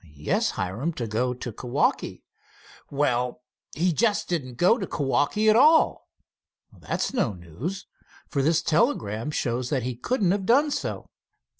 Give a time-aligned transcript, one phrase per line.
[0.17, 2.23] "Yes, Hiram, to go to Kewaukee."
[2.89, 3.43] "Well,
[3.75, 6.09] he just didn't go to Kewaukee at all."
[6.75, 7.85] "That's no news,
[8.27, 11.05] for this telegram shows that couldn't have done so."